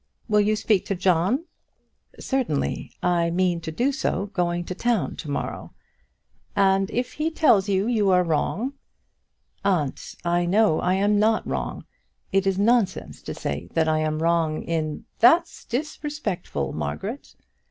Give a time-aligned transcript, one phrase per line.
[0.27, 1.43] Will you speak to John?"
[2.19, 5.75] "Certainly; I meant to do so going to town to morrow."
[6.55, 8.73] "And if he tells you you are wrong"
[9.63, 11.85] "Aunt, I know I am not wrong.
[12.31, 17.35] It is nonsense to say that I am wrong in" "That's disrespectful, Margaret!"